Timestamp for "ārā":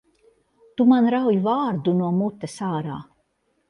2.75-3.03